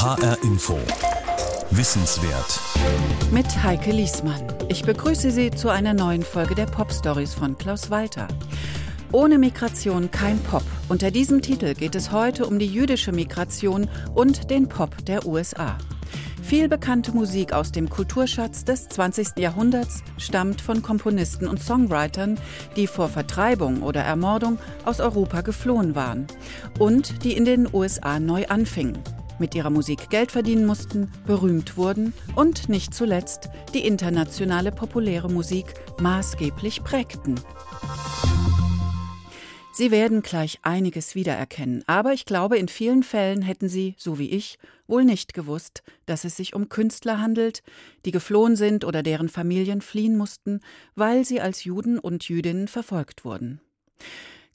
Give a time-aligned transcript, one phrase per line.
[0.00, 0.78] HR Info.
[1.72, 2.58] Wissenswert.
[3.30, 4.42] Mit Heike Liesmann.
[4.70, 8.26] Ich begrüße Sie zu einer neuen Folge der Pop Stories von Klaus Walter.
[9.12, 10.62] Ohne Migration kein Pop.
[10.88, 15.76] Unter diesem Titel geht es heute um die jüdische Migration und den Pop der USA.
[16.42, 19.36] Viel bekannte Musik aus dem Kulturschatz des 20.
[19.36, 22.38] Jahrhunderts stammt von Komponisten und Songwritern,
[22.74, 26.26] die vor Vertreibung oder Ermordung aus Europa geflohen waren
[26.78, 28.98] und die in den USA neu anfingen,
[29.40, 35.74] mit ihrer Musik Geld verdienen mussten, berühmt wurden und nicht zuletzt die internationale populäre Musik
[36.00, 37.40] maßgeblich prägten.
[39.72, 44.28] Sie werden gleich einiges wiedererkennen, aber ich glaube, in vielen Fällen hätten Sie, so wie
[44.28, 47.62] ich, wohl nicht gewusst, dass es sich um Künstler handelt,
[48.04, 50.60] die geflohen sind oder deren Familien fliehen mussten,
[50.96, 53.60] weil sie als Juden und Jüdinnen verfolgt wurden.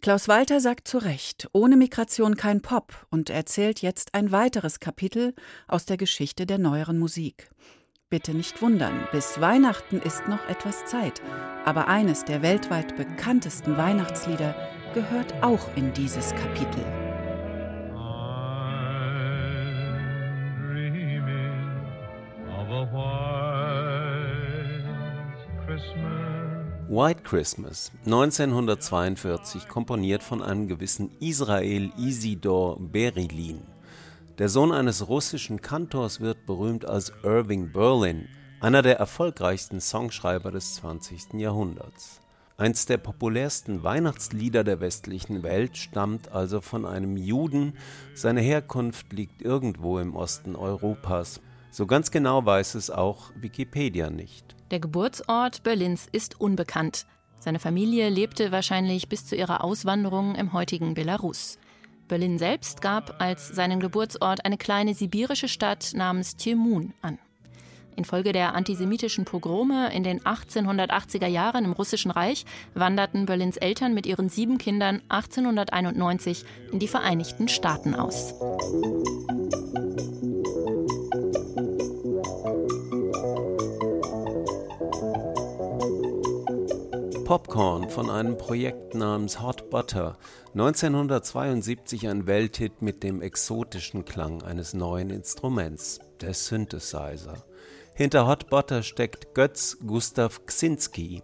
[0.05, 5.33] Klaus Walter sagt zu Recht, ohne Migration kein Pop und erzählt jetzt ein weiteres Kapitel
[5.67, 7.49] aus der Geschichte der neueren Musik.
[8.11, 11.23] Bitte nicht wundern, bis Weihnachten ist noch etwas Zeit,
[11.65, 14.53] aber eines der weltweit bekanntesten Weihnachtslieder
[14.93, 17.04] gehört auch in dieses Kapitel.
[26.87, 33.61] White Christmas, 1942, komponiert von einem gewissen Israel Isidor Berilin.
[34.37, 38.27] Der Sohn eines russischen Kantors wird berühmt als Irving Berlin,
[38.59, 41.33] einer der erfolgreichsten Songschreiber des 20.
[41.33, 42.21] Jahrhunderts.
[42.55, 47.73] Eins der populärsten Weihnachtslieder der westlichen Welt stammt also von einem Juden.
[48.13, 51.41] Seine Herkunft liegt irgendwo im Osten Europas.
[51.71, 54.55] So ganz genau weiß es auch Wikipedia nicht.
[54.71, 57.05] Der Geburtsort Berlins ist unbekannt.
[57.39, 61.59] Seine Familie lebte wahrscheinlich bis zu ihrer Auswanderung im heutigen Belarus.
[62.07, 67.19] Berlin selbst gab als seinen Geburtsort eine kleine sibirische Stadt namens Tjemun an.
[67.95, 74.05] Infolge der antisemitischen Pogrome in den 1880er Jahren im Russischen Reich wanderten Berlins Eltern mit
[74.07, 78.33] ihren sieben Kindern 1891 in die Vereinigten Staaten aus.
[87.25, 90.15] Popcorn von einem Projekt namens Hot Butter,
[90.53, 97.43] 1972 ein Welthit mit dem exotischen Klang eines neuen Instruments, der Synthesizer.
[97.95, 101.23] Hinter Hot Butter steckt Götz Gustav Ksinski.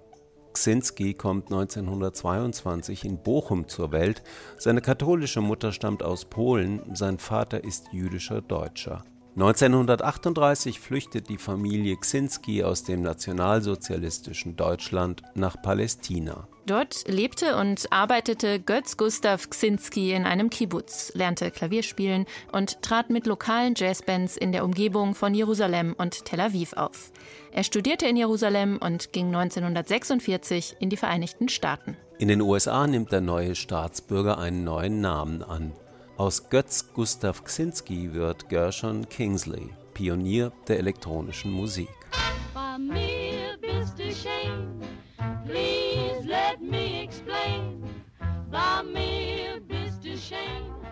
[0.53, 4.23] Ksinski kommt 1922 in Bochum zur Welt.
[4.57, 9.03] Seine katholische Mutter stammt aus Polen, sein Vater ist jüdischer Deutscher.
[9.35, 16.49] 1938 flüchtet die Familie Ksinski aus dem nationalsozialistischen Deutschland nach Palästina.
[16.65, 23.09] Dort lebte und arbeitete Götz Gustav Ksinski in einem Kibbutz, lernte Klavier spielen und trat
[23.09, 27.11] mit lokalen Jazzbands in der Umgebung von Jerusalem und Tel Aviv auf.
[27.51, 31.95] Er studierte in Jerusalem und ging 1946 in die Vereinigten Staaten.
[32.19, 35.71] In den USA nimmt der neue Staatsbürger einen neuen Namen an.
[36.21, 41.89] Aus Götz Gustav Ksinski wird Gershon Kingsley, Pionier der elektronischen Musik.
[42.53, 44.81] Bei mir bist du schön,
[45.47, 47.81] please let me explain.
[48.51, 50.37] Bei mir bist du schön.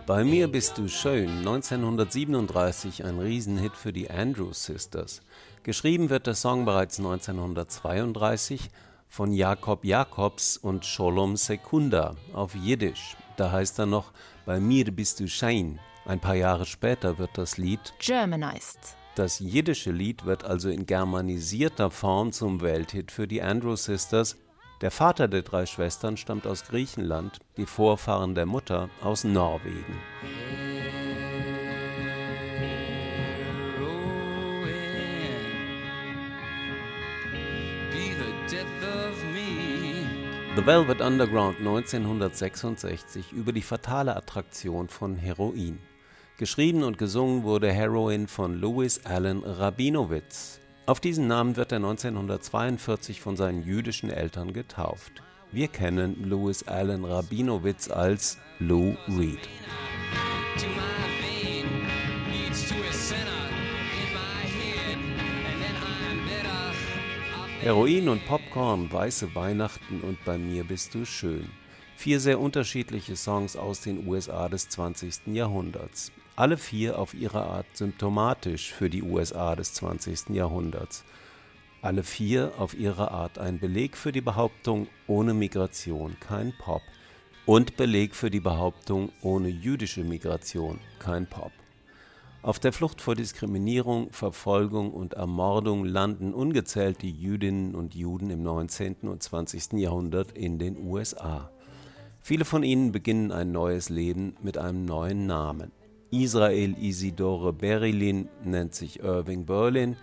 [0.08, 5.22] Bei mir bist du schön, 1937 ein Riesenhit für die Andrews Sisters.
[5.62, 8.72] Geschrieben wird der Song bereits 1932
[9.08, 13.16] von Jakob Jakobs und Sholom Sekunda auf Jiddisch.
[13.38, 14.12] Da heißt er noch
[14.50, 15.80] bei mir bist du Schein.
[16.06, 18.80] Ein paar Jahre später wird das Lied Germanized.
[19.14, 24.38] Das jiddische Lied wird also in germanisierter Form zum Welthit für die Andrew Sisters.
[24.82, 30.00] Der Vater der drei Schwestern stammt aus Griechenland, die Vorfahren der Mutter aus Norwegen.
[40.59, 45.80] The Velvet Underground 1966 über die fatale Attraktion von Heroin.
[46.38, 50.60] Geschrieben und gesungen wurde Heroin von Louis Allen Rabinowitz.
[50.86, 55.24] Auf diesen Namen wird er 1942 von seinen jüdischen Eltern getauft.
[55.54, 59.39] Wir kennen Louis Allen Rabinowitz als Lou Reed.
[67.62, 71.50] Heroin und Popcorn, Weiße Weihnachten und Bei mir bist du schön.
[71.98, 75.28] Vier sehr unterschiedliche Songs aus den USA des 20.
[75.36, 76.14] Jahrhunderts.
[76.38, 80.30] Alle vier auf ihre Art symptomatisch für die USA des 20.
[80.30, 81.04] Jahrhunderts.
[81.82, 86.82] Alle vier auf ihre Art ein Beleg für die Behauptung, ohne Migration kein Pop.
[87.46, 91.52] Und Beleg für die Behauptung, ohne jüdische Migration kein Pop.
[92.41, 98.95] Auf der Flucht vor Diskriminierung, Verfolgung und Ermordung landen ungezählte Jüdinnen und Juden im 19.
[99.01, 99.74] und 20.
[99.74, 101.51] Jahrhundert in den USA.
[102.21, 105.74] Viele von ihnen beginnen ein neues Leben mit einem neuen Namen.
[106.12, 109.97] Israel Isidore Berilin nennt sich Irving Berlin,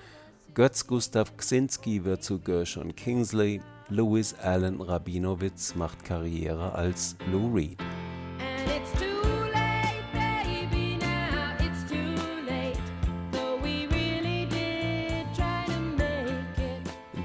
[0.53, 7.79] Götz Gustav Ksinski wird zu Gershon Kingsley, Louis Allen Rabinowitz macht Karriere als Lou Reed.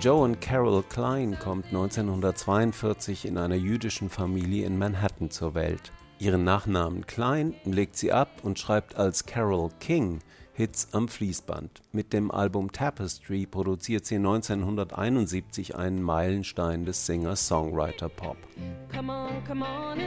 [0.02, 5.92] Joe und Carol Klein kommt 1942 in einer jüdischen Familie in Manhattan zur Welt.
[6.18, 10.22] Ihren Nachnamen Klein legt sie ab und schreibt als Carol King
[10.54, 11.84] Hits am Fließband.
[11.92, 18.38] Mit dem Album Tapestry produziert sie 1971 einen Meilenstein des Singer-Songwriter-Pop.
[18.92, 20.00] Come on, come on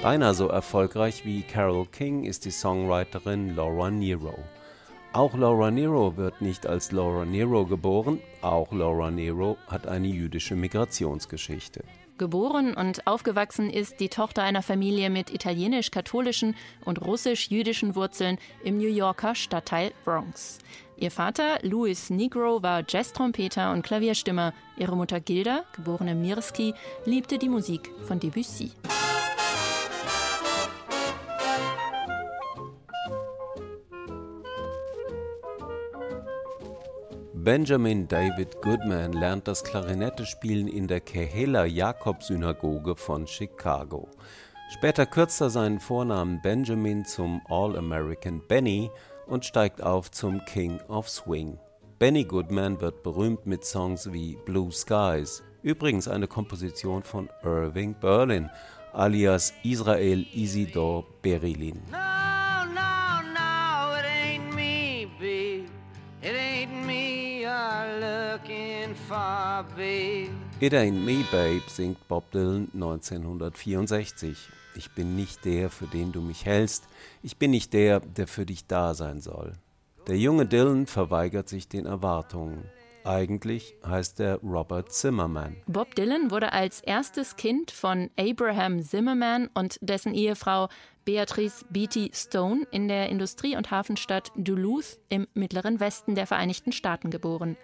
[0.00, 4.38] Beinahe so erfolgreich wie Carole King ist die Songwriterin Laura Nero.
[5.12, 10.54] Auch Laura Nero wird nicht als Laura Nero geboren, auch Laura Nero hat eine jüdische
[10.54, 11.82] Migrationsgeschichte.
[12.16, 16.54] Geboren und aufgewachsen ist die Tochter einer Familie mit italienisch-katholischen
[16.84, 20.58] und russisch-jüdischen Wurzeln im New Yorker Stadtteil Bronx.
[20.96, 24.52] Ihr Vater, Louis Negro, war Jazztrompeter und Klavierstimmer.
[24.76, 26.74] Ihre Mutter Gilda, geborene Mirski,
[27.04, 28.70] liebte die Musik von Debussy.
[37.48, 44.06] Benjamin David Goodman lernt das Klarinettespielen in der Kehela Jakob Synagoge von Chicago.
[44.68, 48.90] Später kürzt er seinen Vornamen Benjamin zum All-American Benny
[49.26, 51.58] und steigt auf zum King of Swing.
[51.98, 58.50] Benny Goodman wird berühmt mit Songs wie Blue Skies, übrigens eine Komposition von Irving Berlin,
[58.92, 61.80] alias Israel Isidor Berilin.
[70.60, 74.36] It Ain't Me Babe singt Bob Dylan 1964.
[74.76, 76.84] Ich bin nicht der, für den du mich hältst.
[77.22, 79.52] Ich bin nicht der, der für dich da sein soll.
[80.06, 82.64] Der junge Dylan verweigert sich den Erwartungen.
[83.04, 85.56] Eigentlich heißt er Robert Zimmerman.
[85.66, 90.68] Bob Dylan wurde als erstes Kind von Abraham Zimmerman und dessen Ehefrau
[91.04, 97.10] Beatrice Beatty Stone in der Industrie- und Hafenstadt Duluth im mittleren Westen der Vereinigten Staaten
[97.10, 97.56] geboren.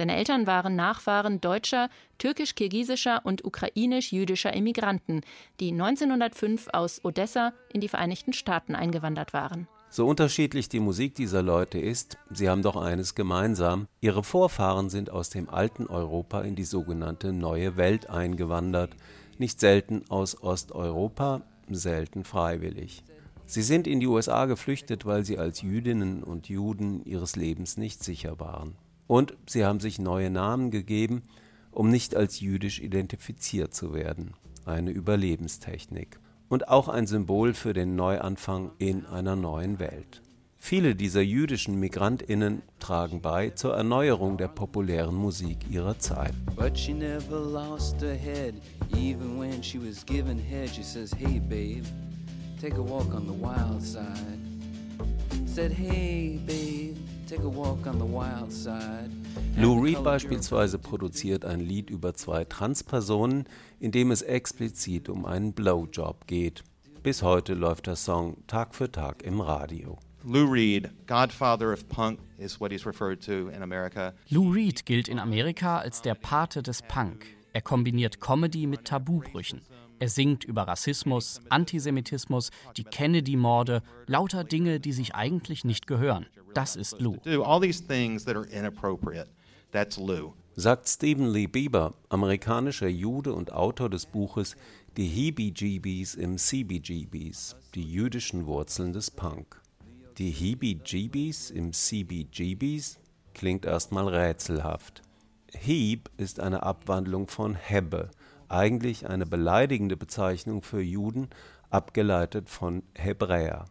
[0.00, 5.20] Seine Eltern waren Nachfahren deutscher, türkisch-kirgisischer und ukrainisch-jüdischer Immigranten,
[5.60, 9.68] die 1905 aus Odessa in die Vereinigten Staaten eingewandert waren.
[9.90, 13.88] So unterschiedlich die Musik dieser Leute ist, sie haben doch eines gemeinsam.
[14.00, 18.96] Ihre Vorfahren sind aus dem alten Europa in die sogenannte neue Welt eingewandert,
[19.36, 23.04] nicht selten aus Osteuropa, selten freiwillig.
[23.44, 28.02] Sie sind in die USA geflüchtet, weil sie als Jüdinnen und Juden ihres Lebens nicht
[28.02, 28.76] sicher waren.
[29.10, 31.22] Und sie haben sich neue Namen gegeben,
[31.72, 34.34] um nicht als jüdisch identifiziert zu werden.
[34.64, 36.20] Eine Überlebenstechnik.
[36.48, 40.22] Und auch ein Symbol für den Neuanfang in einer neuen Welt.
[40.58, 46.34] Viele dieser jüdischen Migrantinnen tragen bei zur Erneuerung der populären Musik ihrer Zeit.
[46.54, 48.54] But she never lost her head,
[48.96, 50.68] even when she was given head.
[50.68, 51.84] She says, "Hey babe,
[52.60, 54.38] take a walk on the wild side."
[55.46, 56.96] Said, "Hey babe,
[59.56, 63.44] Lou Reed beispielsweise produziert ein Lied über zwei Transpersonen,
[63.78, 66.64] in dem es explizit um einen Blowjob geht.
[67.02, 69.98] Bis heute läuft der Song Tag für Tag im Radio.
[70.24, 74.12] Lou Reed, Godfather of Punk, is what he's referred to in America.
[74.28, 77.26] Lou Reed gilt in Amerika als der Pate des Punk.
[77.52, 79.62] Er kombiniert Comedy mit Tabubrüchen.
[79.98, 86.26] Er singt über Rassismus, Antisemitismus, die Kennedy-Morde, lauter Dinge, die sich eigentlich nicht gehören.
[86.54, 87.16] Das ist Lou.
[90.56, 94.56] Sagt Stephen Lee Bieber, amerikanischer Jude und Autor des Buches
[94.96, 99.60] Die Heebie-Jeebies im CBGBs, die jüdischen Wurzeln des Punk.
[100.18, 102.98] Die Heebie-Jeebies im CBGBs
[103.32, 105.02] klingt erstmal rätselhaft.
[105.52, 108.10] Heeb ist eine Abwandlung von Hebbe,
[108.48, 111.28] eigentlich eine beleidigende Bezeichnung für Juden,
[111.70, 113.66] abgeleitet von Hebräer.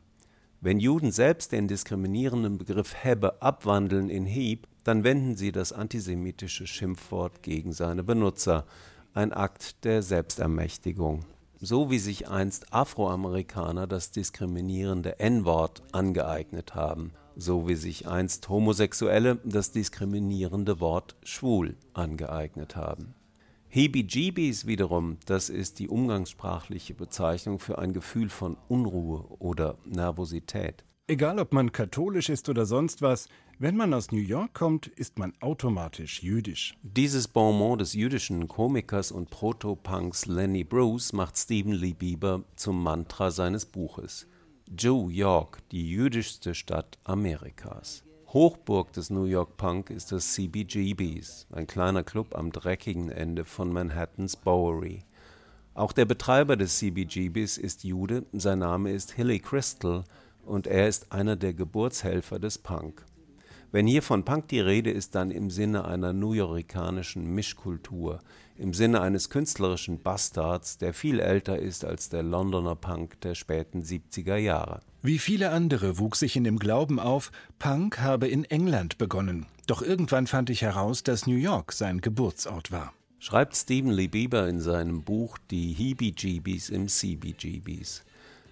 [0.62, 6.68] Wenn Juden selbst den diskriminierenden Begriff Hebbe abwandeln in Hieb, dann wenden sie das antisemitische
[6.68, 8.66] Schimpfwort gegen seine Benutzer,
[9.14, 11.24] ein Akt der Selbstermächtigung.
[11.62, 19.40] So wie sich einst Afroamerikaner das diskriminierende N-Wort angeeignet haben, so wie sich einst Homosexuelle
[19.46, 23.16] das diskriminierende Wort schwul angeeignet haben.
[23.72, 30.84] Heebie-Jeebies wiederum, das ist die umgangssprachliche Bezeichnung für ein Gefühl von Unruhe oder Nervosität.
[31.06, 33.28] Egal ob man katholisch ist oder sonst was,
[33.60, 36.78] wenn man aus New York kommt, ist man automatisch jüdisch.
[36.82, 43.30] Dieses Bonmot des jüdischen Komikers und Proto-Punks Lenny Bruce macht Stephen Lee Bieber zum Mantra
[43.30, 44.28] seines Buches.
[44.68, 48.04] New York, die jüdischste Stadt Amerikas.
[48.32, 53.74] Hochburg des New York Punk ist das CBGBs, ein kleiner Club am dreckigen Ende von
[53.74, 55.04] Manhattans Bowery.
[55.74, 60.04] Auch der Betreiber des CBGBs ist Jude, sein Name ist Hilly Crystal
[60.46, 63.04] und er ist einer der Geburtshelfer des Punk.
[63.72, 68.20] Wenn hier von Punk die Rede ist, dann im Sinne einer newyorkanischen Mischkultur,
[68.58, 73.84] im Sinne eines künstlerischen Bastards, der viel älter ist als der Londoner Punk der späten
[73.84, 74.82] 70er Jahre.
[75.04, 79.46] Wie viele andere wuchs ich in dem Glauben auf, Punk habe in England begonnen.
[79.68, 82.92] Doch irgendwann fand ich heraus, dass New York sein Geburtsort war.
[83.20, 88.04] Schreibt Stephen Lee Bieber in seinem Buch Die Heebie-Jeebies im CBGBs.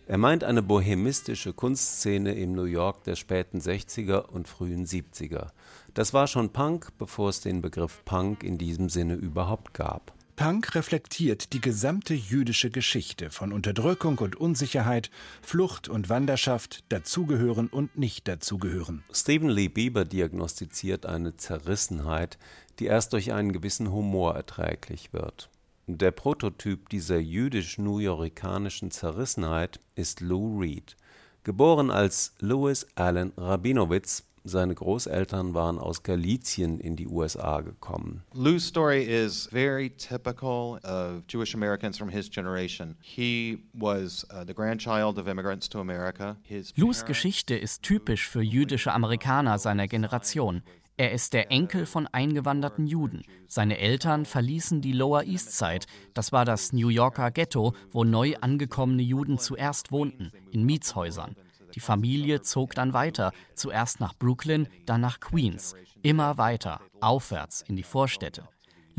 [0.10, 5.48] Er meint eine bohemistische Kunstszene im New York der späten 60er und frühen 70er.
[5.94, 10.14] Das war schon Punk, bevor es den Begriff Punk in diesem Sinne überhaupt gab.
[10.38, 15.12] Punk reflektiert die gesamte jüdische Geschichte von Unterdrückung und Unsicherheit,
[15.42, 19.04] Flucht und Wanderschaft, Dazugehören und Nicht-Dazugehören.
[19.12, 22.38] Stephen Lee Bieber diagnostiziert eine Zerrissenheit,
[22.80, 25.50] die erst durch einen gewissen Humor erträglich wird.
[25.90, 30.98] Der Prototyp dieser jüdisch-newyorkanischen Zerrissenheit ist Lou Reed.
[31.46, 38.24] Geboren als Louis Allen Rabinowitz, seine Großeltern waren aus Galizien in die USA gekommen.
[38.34, 42.98] Lou's story is very typical of Jewish Americans from his generation.
[43.00, 46.36] He was uh, the grandchild of immigrants to America.
[46.44, 50.64] His Lou's Geschichte ist typisch für jüdische Amerikaner seiner Generation.
[51.00, 53.22] Er ist der Enkel von eingewanderten Juden.
[53.48, 55.86] Seine Eltern verließen die Lower East Side.
[56.16, 61.36] Das war das New Yorker Ghetto, wo neu angekommene Juden zuerst wohnten, in Mietshäusern.
[61.76, 65.76] Die Familie zog dann weiter, zuerst nach Brooklyn, dann nach Queens.
[66.02, 68.50] Immer weiter, aufwärts in die Vorstädte.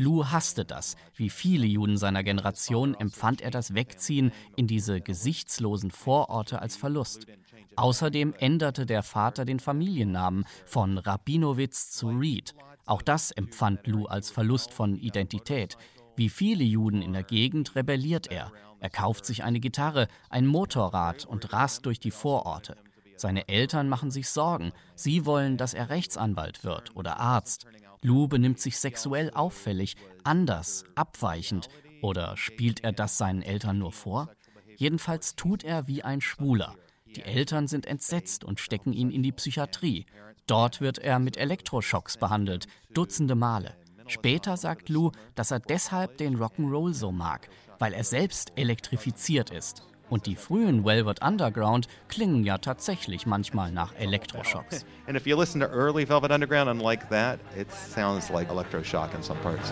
[0.01, 0.95] Lou hasste das.
[1.13, 7.27] Wie viele Juden seiner Generation empfand er das Wegziehen in diese gesichtslosen Vororte als Verlust.
[7.75, 12.55] Außerdem änderte der Vater den Familiennamen von Rabinowitz zu Reed.
[12.85, 15.75] Auch das empfand Lou als Verlust von Identität.
[16.15, 18.53] Wie viele Juden in der Gegend rebelliert er.
[18.79, 22.77] Er kauft sich eine Gitarre, ein Motorrad und rast durch die Vororte.
[23.17, 24.71] Seine Eltern machen sich Sorgen.
[24.95, 27.67] Sie wollen, dass er Rechtsanwalt wird oder Arzt.
[28.01, 31.67] Lou benimmt sich sexuell auffällig, anders, abweichend.
[32.01, 34.29] Oder spielt er das seinen Eltern nur vor?
[34.77, 36.75] Jedenfalls tut er wie ein Schwuler.
[37.15, 40.05] Die Eltern sind entsetzt und stecken ihn in die Psychiatrie.
[40.47, 43.75] Dort wird er mit Elektroschocks behandelt, dutzende Male.
[44.07, 49.83] Später sagt Lou, dass er deshalb den Rock'n'Roll so mag, weil er selbst elektrifiziert ist.
[50.09, 54.85] Und die frühen Velvet Underground klingen ja tatsächlich manchmal nach Elektroschocks.
[55.07, 59.13] And if you listen to early Velvet Underground and like that, it sounds like electroshock
[59.13, 59.71] in some parts.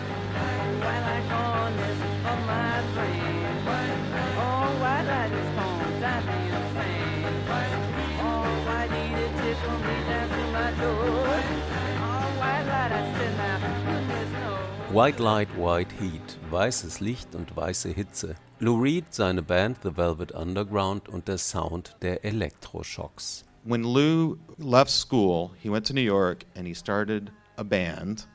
[14.90, 18.36] White Light, White Heat, weißes Licht und weiße Hitze.
[18.60, 23.44] Lou Reed, seine Band The Velvet Underground und der Sound der Elektroschocks.
[23.62, 28.26] When Lou left school, he went to New York and he started a band.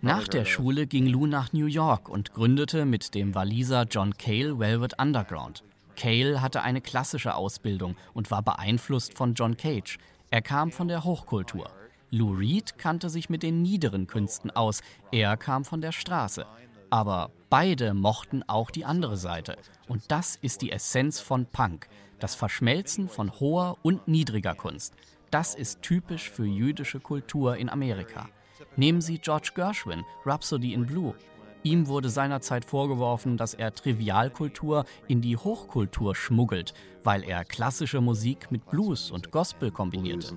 [0.00, 4.58] Nach der Schule ging Lou nach New York und gründete mit dem Waliser John Cale
[4.58, 5.64] Velvet Underground.
[5.96, 9.98] Cale hatte eine klassische Ausbildung und war beeinflusst von John Cage.
[10.30, 11.68] Er kam von der Hochkultur.
[12.10, 14.80] Lou Reed kannte sich mit den niederen Künsten aus.
[15.12, 16.46] Er kam von der Straße.
[16.94, 19.56] Aber beide mochten auch die andere Seite.
[19.88, 21.88] Und das ist die Essenz von Punk.
[22.20, 24.94] Das Verschmelzen von hoher und niedriger Kunst.
[25.32, 28.28] Das ist typisch für jüdische Kultur in Amerika.
[28.76, 31.16] Nehmen Sie George Gershwin, Rhapsody in Blue.
[31.64, 38.52] Ihm wurde seinerzeit vorgeworfen, dass er Trivialkultur in die Hochkultur schmuggelt, weil er klassische Musik
[38.52, 40.28] mit Blues und Gospel kombinierte.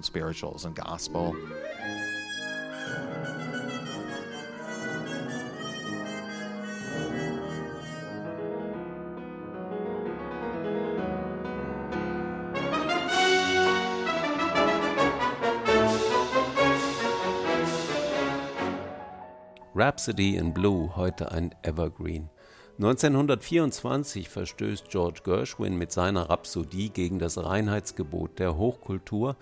[19.79, 22.31] Rhapsody in Blue, heute ein Evergreen.
[22.79, 29.38] 1924 verstößt George Gershwin mit seiner Rhapsodie gegen das Reinheitsgebot der Hochkultur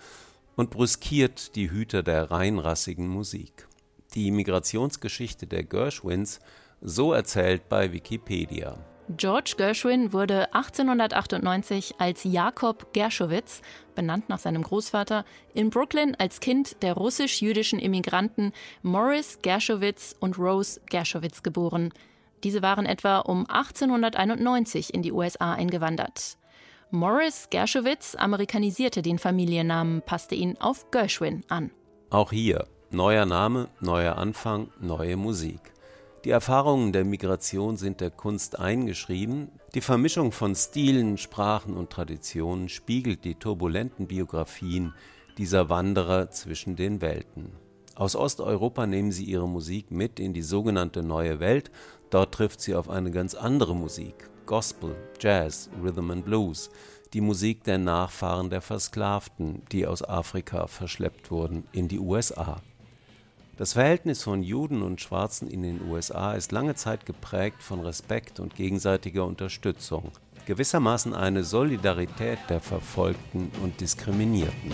[0.57, 3.69] und brüskiert die Hüter der reinrassigen Musik.
[4.13, 6.41] Die Migrationsgeschichte der Gershwins
[6.81, 8.77] So erzählt bei Wikipedia.
[9.09, 13.61] George Gershwin wurde 1898 als Jakob Gershowitz,
[13.93, 20.81] benannt nach seinem Großvater, in Brooklyn als Kind der russisch-jüdischen Immigranten Morris Gershowitz und Rose
[20.87, 21.93] Gershowitz geboren.
[22.43, 26.37] Diese waren etwa um 1891 in die USA eingewandert.
[26.89, 31.69] Morris Gershowitz amerikanisierte den Familiennamen, passte ihn auf Gershwin an.
[32.09, 35.74] Auch hier neuer Name, neuer Anfang, neue Musik.
[36.25, 39.51] Die Erfahrungen der Migration sind der Kunst eingeschrieben.
[39.75, 44.95] Die Vermischung von Stilen, Sprachen und Traditionen spiegelt die turbulenten Biografien
[45.37, 47.51] dieser Wanderer zwischen den Welten.
[47.93, 51.69] Aus Osteuropa nehmen sie ihre Musik mit in die sogenannte Neue Welt.
[52.09, 54.27] Dort trifft sie auf eine ganz andere Musik.
[54.47, 56.71] Gospel, Jazz, Rhythm and Blues,
[57.13, 62.63] die Musik der Nachfahren der Versklavten, die aus Afrika verschleppt wurden in die USA.
[63.57, 68.41] Das Verhältnis von Juden und Schwarzen in den USA ist lange Zeit geprägt von Respekt
[68.41, 70.11] und gegenseitiger Unterstützung,
[70.45, 74.73] gewissermaßen eine Solidarität der Verfolgten und Diskriminierten.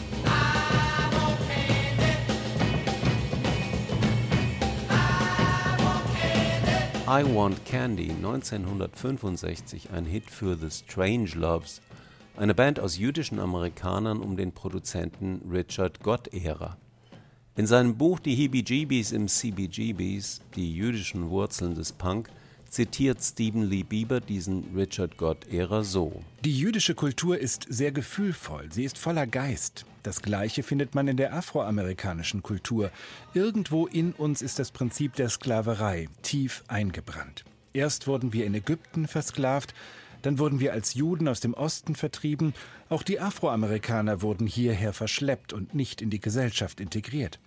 [7.07, 11.81] I Want Candy 1965 ein Hit für The Strange Loves,
[12.35, 16.77] eine Band aus jüdischen Amerikanern um den Produzenten Richard Gott-Ära.
[17.57, 22.29] In seinem Buch Die Heebie-Jeebies im CBGBs, die jüdischen Wurzeln des Punk,
[22.69, 26.21] zitiert Stephen Lee Bieber diesen Richard Gott-Ära so.
[26.45, 29.85] Die jüdische Kultur ist sehr gefühlvoll, sie ist voller Geist.
[30.03, 32.89] Das Gleiche findet man in der afroamerikanischen Kultur.
[33.33, 37.43] Irgendwo in uns ist das Prinzip der Sklaverei tief eingebrannt.
[37.73, 39.73] Erst wurden wir in Ägypten versklavt,
[40.21, 42.53] dann wurden wir als Juden aus dem Osten vertrieben,
[42.89, 47.39] auch die Afroamerikaner wurden hierher verschleppt und nicht in die Gesellschaft integriert.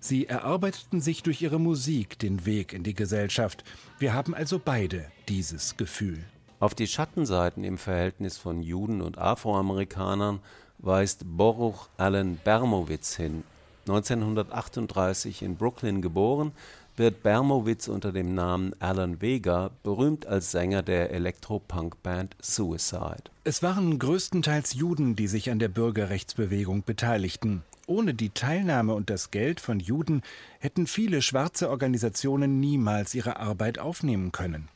[0.00, 3.64] Sie erarbeiteten sich durch ihre Musik den Weg in die Gesellschaft.
[3.98, 6.18] Wir haben also beide dieses Gefühl.
[6.58, 10.40] Auf die Schattenseiten im Verhältnis von Juden und Afroamerikanern
[10.78, 13.44] weist Boruch Allen Bermowitz hin.
[13.88, 16.52] 1938 in Brooklyn geboren,
[17.00, 23.24] wird Bermowitz unter dem Namen Alan Vega berühmt als Sänger der Elektropunk-Band Suicide.
[23.42, 27.62] Es waren größtenteils Juden, die sich an der Bürgerrechtsbewegung beteiligten.
[27.86, 30.20] Ohne die Teilnahme und das Geld von Juden
[30.58, 34.68] hätten viele schwarze Organisationen niemals ihre Arbeit aufnehmen können.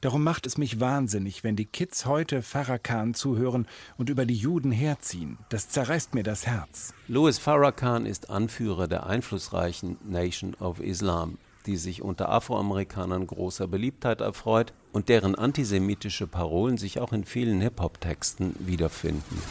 [0.00, 4.72] Darum macht es mich wahnsinnig, wenn die Kids heute Farrakhan zuhören und über die Juden
[4.72, 5.36] herziehen.
[5.50, 6.94] Das zerreißt mir das Herz.
[7.08, 11.36] Louis Farrakhan ist Anführer der einflussreichen Nation of Islam
[11.68, 17.60] die sich unter Afroamerikanern großer Beliebtheit erfreut und deren antisemitische Parolen sich auch in vielen
[17.60, 19.42] Hip-Hop-Texten wiederfinden.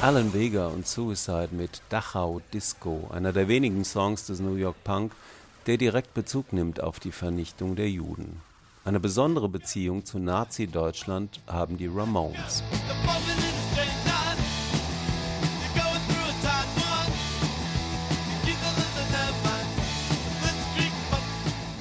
[0.00, 5.12] Alan Vega und Suicide mit Dachau Disco, einer der wenigen Songs des New York Punk,
[5.66, 8.40] der direkt Bezug nimmt auf die Vernichtung der Juden.
[8.86, 12.62] Eine besondere Beziehung zu Nazi-Deutschland haben die Ramones.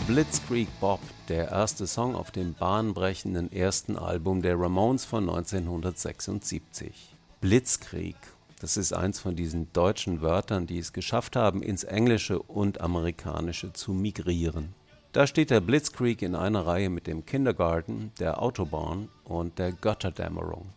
[0.07, 7.15] Blitzkrieg Bob, der erste Song auf dem bahnbrechenden ersten Album der Ramones von 1976.
[7.41, 8.15] Blitzkrieg,
[8.61, 13.73] das ist eins von diesen deutschen Wörtern, die es geschafft haben, ins Englische und Amerikanische
[13.73, 14.75] zu migrieren.
[15.11, 20.67] Da steht der Blitzkrieg in einer Reihe mit dem Kindergarten, der Autobahn und der Götterdämmerung.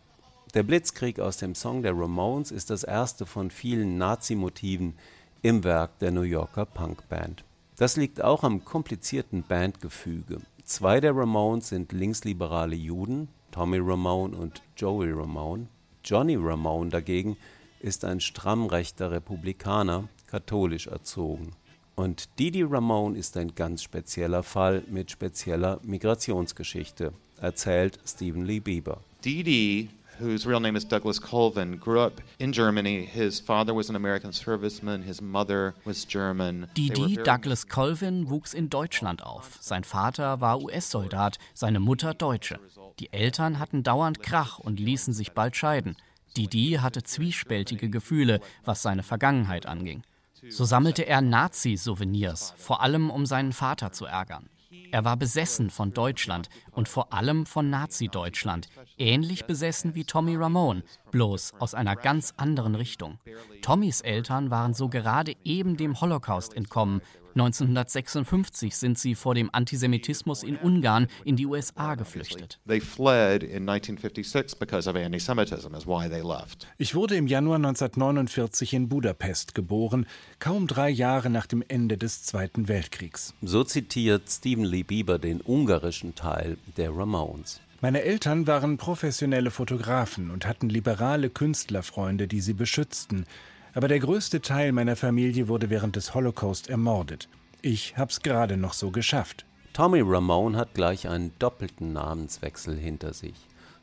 [0.55, 4.95] Der Blitzkrieg aus dem Song der Ramones ist das erste von vielen Nazi-Motiven
[5.43, 7.43] im Werk der New Yorker Punkband.
[7.79, 10.41] Das liegt auch am komplizierten Bandgefüge.
[10.65, 15.69] Zwei der Ramones sind linksliberale Juden, Tommy Ramone und Joey Ramone.
[16.03, 17.37] Johnny Ramone dagegen
[17.79, 21.53] ist ein stramm rechter Republikaner, katholisch erzogen.
[21.95, 28.99] Und Didi Ramone ist ein ganz spezieller Fall mit spezieller Migrationsgeschichte, erzählt Stephen Lee Bieber.
[29.23, 29.87] Didi
[30.19, 33.05] whose real name is Douglas Colvin, grew up in Germany.
[33.05, 36.67] His father was an American serviceman, his mother was German.
[36.75, 39.57] Didi Douglas Colvin wuchs in Deutschland auf.
[39.61, 42.59] Sein Vater war US-Soldat, seine Mutter Deutsche.
[42.99, 45.95] Die Eltern hatten dauernd Krach und ließen sich bald scheiden.
[46.35, 50.03] Didi hatte zwiespältige Gefühle, was seine Vergangenheit anging.
[50.49, 54.49] So sammelte er Nazi-Souvenirs, vor allem um seinen Vater zu ärgern.
[54.91, 60.83] Er war besessen von Deutschland und vor allem von Nazi-Deutschland, ähnlich besessen wie Tommy Ramone,
[61.11, 63.19] bloß aus einer ganz anderen Richtung.
[63.61, 67.01] Tommys Eltern waren so gerade eben dem Holocaust entkommen,
[67.35, 72.59] 1956 sind sie vor dem Antisemitismus in Ungarn in die USA geflüchtet.
[76.77, 80.05] Ich wurde im Januar 1949 in Budapest geboren,
[80.39, 83.33] kaum drei Jahre nach dem Ende des Zweiten Weltkriegs.
[83.41, 87.61] So zitiert Stephen Lee Bieber den ungarischen Teil der Ramones.
[87.81, 93.25] Meine Eltern waren professionelle Fotografen und hatten liberale Künstlerfreunde, die sie beschützten.
[93.73, 97.29] Aber der größte Teil meiner Familie wurde während des Holocaust ermordet.
[97.61, 99.45] Ich hab's gerade noch so geschafft.
[99.71, 103.35] Tommy Ramone hat gleich einen doppelten Namenswechsel hinter sich.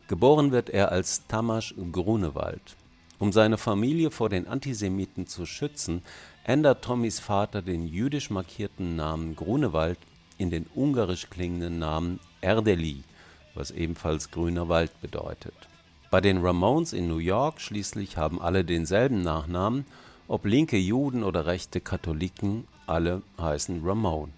[0.08, 2.76] Geboren wird er als Tamas Grunewald.
[3.18, 6.02] Um seine Familie vor den Antisemiten zu schützen,
[6.44, 9.98] ändert Tommys Vater den jüdisch markierten Namen Grunewald
[10.36, 13.04] in den ungarisch klingenden Namen Erdeli,
[13.56, 15.54] was ebenfalls grüner Wald bedeutet.
[16.10, 19.84] Bei den Ramones in New York schließlich haben alle denselben Nachnamen,
[20.28, 24.32] ob linke Juden oder rechte Katholiken, alle heißen Ramone.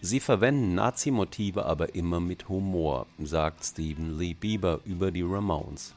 [0.00, 5.94] Sie verwenden Nazi-Motive aber immer mit Humor, sagt Stephen Lee Bieber über die Ramones.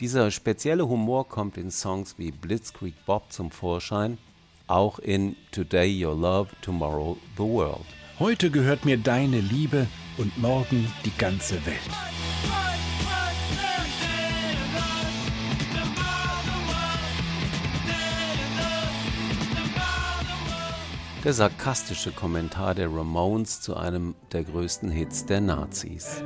[0.00, 4.18] Dieser spezielle Humor kommt in Songs wie Blitzkrieg Bob zum Vorschein,
[4.66, 7.86] auch in Today Your Love, Tomorrow the World.
[8.22, 11.76] Heute gehört mir deine Liebe und morgen die ganze Welt.
[21.24, 26.22] Der sarkastische Kommentar der Ramones zu einem der größten Hits der Nazis.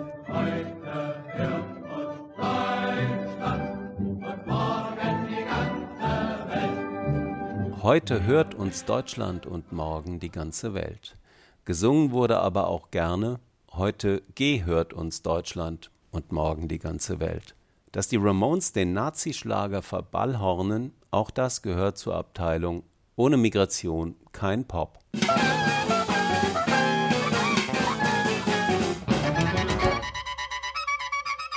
[7.81, 11.17] Heute hört uns Deutschland und morgen die ganze Welt.
[11.66, 13.40] Gesungen wurde aber auch gerne,
[13.72, 17.57] heute gehört uns Deutschland und morgen die ganze Welt.
[17.90, 22.85] Dass die Ramones den Nazischlager verballhornen, auch das gehört zur Abteilung
[23.16, 25.00] ohne Migration kein Pop.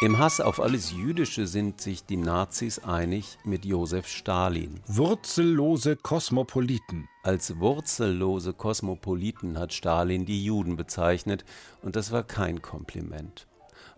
[0.01, 4.79] Im Hass auf alles Jüdische sind sich die Nazis einig mit Josef Stalin.
[4.87, 7.09] Wurzellose Kosmopoliten.
[7.21, 11.43] Als wurzellose Kosmopoliten hat Stalin die Juden bezeichnet,
[11.81, 13.45] und das war kein Kompliment.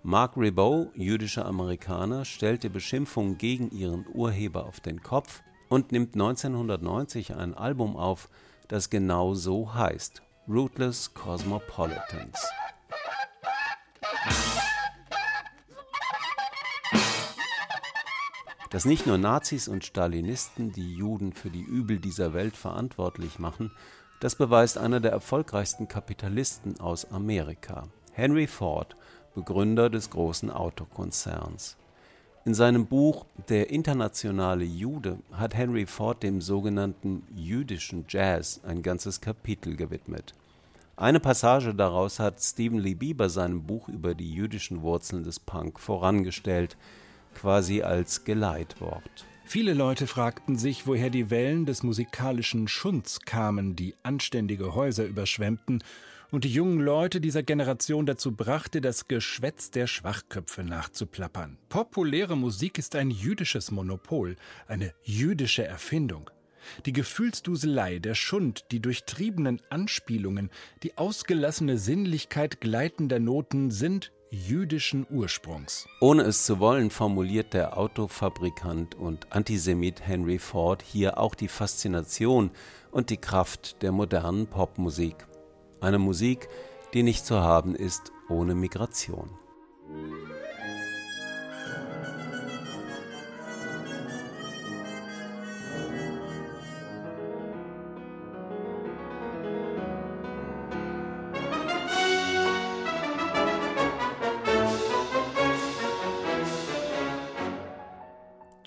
[0.01, 7.35] Mark Ribot, jüdischer Amerikaner, stellte Beschimpfungen gegen ihren Urheber auf den Kopf und nimmt 1990
[7.35, 8.27] ein Album auf,
[8.67, 12.39] das genau so heißt: Rootless Cosmopolitans.
[18.71, 23.69] Dass nicht nur Nazis und Stalinisten die Juden für die Übel dieser Welt verantwortlich machen,
[24.21, 28.95] das beweist einer der erfolgreichsten Kapitalisten aus Amerika, Henry Ford,
[29.35, 31.75] Begründer des großen Autokonzerns.
[32.45, 39.19] In seinem Buch Der internationale Jude hat Henry Ford dem sogenannten jüdischen Jazz ein ganzes
[39.19, 40.33] Kapitel gewidmet.
[40.95, 45.77] Eine Passage daraus hat Stephen Lee Bieber seinem Buch über die jüdischen Wurzeln des Punk
[45.77, 46.77] vorangestellt–
[47.33, 49.25] quasi als Geleitwort.
[49.43, 55.83] Viele Leute fragten sich, woher die Wellen des musikalischen Schunds kamen, die anständige Häuser überschwemmten
[56.31, 61.57] und die jungen Leute dieser Generation dazu brachte, das Geschwätz der Schwachköpfe nachzuplappern.
[61.67, 66.29] Populäre Musik ist ein jüdisches Monopol, eine jüdische Erfindung.
[66.85, 70.49] Die Gefühlsduselei, der Schund, die durchtriebenen Anspielungen,
[70.83, 75.87] die ausgelassene Sinnlichkeit gleitender Noten sind jüdischen Ursprungs.
[75.99, 82.51] Ohne es zu wollen, formuliert der Autofabrikant und Antisemit Henry Ford hier auch die Faszination
[82.91, 85.27] und die Kraft der modernen Popmusik.
[85.81, 86.47] Eine Musik,
[86.93, 89.29] die nicht zu haben ist ohne Migration.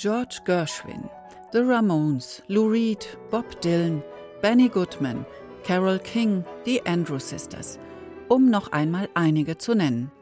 [0.04, 1.08] George Gershwin,
[1.52, 4.02] The Ramones, Lou Reed, Bob Dylan,
[4.42, 5.24] Benny Goodman,
[5.62, 7.78] Carole King, die Andrew Sisters,
[8.28, 10.12] um noch einmal einige zu nennen.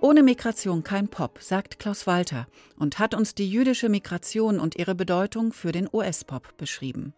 [0.00, 2.46] Ohne Migration kein Pop, sagt Klaus Walter
[2.78, 7.12] und hat uns die jüdische Migration und ihre Bedeutung für den US-Pop beschrieben.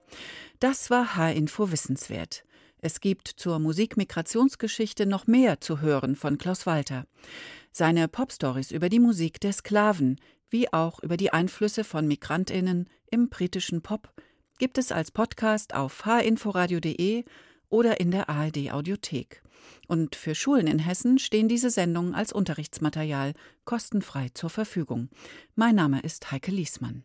[0.59, 2.43] Das war H-Info Wissenswert.
[2.85, 7.07] Es gibt zur Musikmigrationsgeschichte noch mehr zu hören von Klaus Walter.
[7.71, 13.29] Seine Popstories über die Musik der Sklaven, wie auch über die Einflüsse von Migrantinnen im
[13.29, 14.13] britischen Pop
[14.59, 17.25] gibt es als Podcast auf hinforadio.de
[17.69, 19.43] oder in der ARD Audiothek.
[19.87, 25.09] Und für Schulen in Hessen stehen diese Sendungen als Unterrichtsmaterial kostenfrei zur Verfügung.
[25.55, 27.05] Mein Name ist Heike Liesmann.